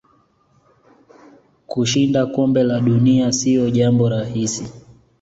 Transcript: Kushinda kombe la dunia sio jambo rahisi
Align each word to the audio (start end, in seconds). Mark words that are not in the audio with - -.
Kushinda 1.67 2.25
kombe 2.27 2.63
la 2.63 2.79
dunia 2.79 3.31
sio 3.31 3.69
jambo 3.69 4.09
rahisi 4.09 4.67